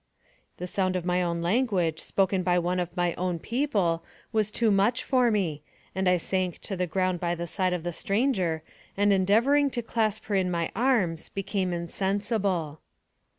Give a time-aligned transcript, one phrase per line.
[0.57, 4.71] "The sound of my own language, spoken by one of my own people, was too
[4.71, 5.61] much for me,
[5.93, 8.63] and I sank to the ground by the side of the stranger,
[8.97, 12.81] and, endeavor ing to clasp her in my arms, became insensible.